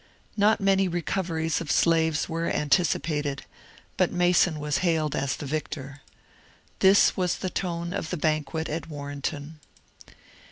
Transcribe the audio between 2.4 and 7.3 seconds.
anticipated, but Mason was hailed as the victor. This